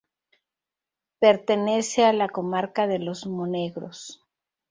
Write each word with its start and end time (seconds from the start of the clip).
Pertenece 1.19 2.05
a 2.05 2.11
la 2.11 2.27
comarca 2.27 2.87
de 2.87 2.97
Los 2.97 3.27
Monegros. 3.27 4.25